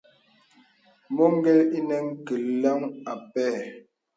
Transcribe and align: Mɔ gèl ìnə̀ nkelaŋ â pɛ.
Mɔ 1.13 1.25
gèl 1.43 1.61
ìnə̀ 1.77 1.99
nkelaŋ 2.07 2.79
â 3.11 3.13
pɛ. 3.33 3.45